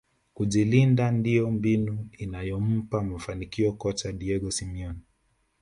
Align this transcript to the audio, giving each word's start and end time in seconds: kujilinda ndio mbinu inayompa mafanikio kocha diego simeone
kujilinda 0.33 1.11
ndio 1.11 1.51
mbinu 1.51 2.09
inayompa 2.17 3.03
mafanikio 3.03 3.71
kocha 3.73 4.11
diego 4.11 4.51
simeone 4.51 4.99